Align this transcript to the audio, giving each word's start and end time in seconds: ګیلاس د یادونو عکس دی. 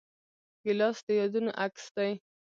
ګیلاس 0.63 0.97
د 1.05 1.07
یادونو 1.19 1.51
عکس 1.63 1.85
دی. 1.95 2.11